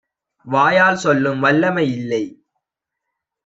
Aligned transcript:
வாயால் 0.47 0.97
சொல்லும் 0.97 1.39
வல்லமை 1.39 1.85
இல்லை. 1.91 2.23